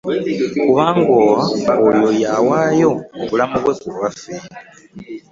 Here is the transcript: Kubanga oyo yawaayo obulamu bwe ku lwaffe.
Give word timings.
Kubanga 0.65 1.11
oyo 1.85 2.07
yawaayo 2.23 2.89
obulamu 3.21 3.55
bwe 3.63 3.73
ku 3.79 3.87
lwaffe. 3.95 4.31